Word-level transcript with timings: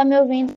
Tá 0.00 0.04
me 0.06 0.18
ouvindo? 0.18 0.48